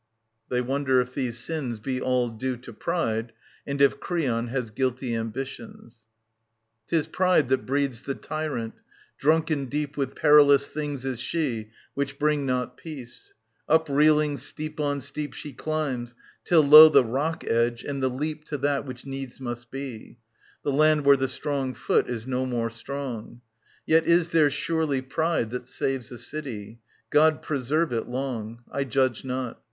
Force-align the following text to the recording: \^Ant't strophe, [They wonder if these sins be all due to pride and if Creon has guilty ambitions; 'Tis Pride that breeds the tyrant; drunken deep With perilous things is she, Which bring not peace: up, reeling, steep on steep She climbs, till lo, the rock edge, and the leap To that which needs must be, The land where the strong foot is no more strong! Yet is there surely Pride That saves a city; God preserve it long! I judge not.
\^Ant't 0.01 0.47
strophe, 0.49 0.49
[They 0.57 0.61
wonder 0.61 1.01
if 1.01 1.13
these 1.13 1.37
sins 1.37 1.77
be 1.77 2.01
all 2.01 2.29
due 2.29 2.57
to 2.57 2.73
pride 2.73 3.33
and 3.67 3.79
if 3.79 3.99
Creon 3.99 4.47
has 4.47 4.71
guilty 4.71 5.13
ambitions; 5.13 6.01
'Tis 6.87 7.05
Pride 7.05 7.49
that 7.49 7.67
breeds 7.67 8.01
the 8.01 8.15
tyrant; 8.15 8.73
drunken 9.19 9.65
deep 9.67 9.97
With 9.97 10.15
perilous 10.15 10.67
things 10.67 11.05
is 11.05 11.19
she, 11.19 11.69
Which 11.93 12.17
bring 12.17 12.47
not 12.47 12.77
peace: 12.77 13.35
up, 13.69 13.87
reeling, 13.87 14.39
steep 14.39 14.79
on 14.79 15.01
steep 15.01 15.35
She 15.35 15.53
climbs, 15.53 16.15
till 16.45 16.63
lo, 16.63 16.89
the 16.89 17.05
rock 17.05 17.43
edge, 17.43 17.83
and 17.83 18.01
the 18.01 18.09
leap 18.09 18.43
To 18.45 18.57
that 18.57 18.87
which 18.87 19.05
needs 19.05 19.39
must 19.39 19.69
be, 19.69 20.17
The 20.63 20.71
land 20.71 21.05
where 21.05 21.15
the 21.17 21.27
strong 21.27 21.75
foot 21.75 22.09
is 22.09 22.25
no 22.25 22.47
more 22.47 22.71
strong! 22.71 23.41
Yet 23.85 24.07
is 24.07 24.31
there 24.31 24.49
surely 24.49 25.03
Pride 25.03 25.51
That 25.51 25.67
saves 25.67 26.11
a 26.11 26.17
city; 26.17 26.79
God 27.11 27.43
preserve 27.43 27.93
it 27.93 28.07
long! 28.09 28.63
I 28.71 28.83
judge 28.83 29.23
not. 29.23 29.59